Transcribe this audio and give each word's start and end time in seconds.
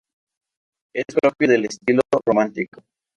Es 0.95 1.05
propio 1.21 1.47
del 1.47 1.65
estilo 1.65 2.01
Románico. 2.25 2.81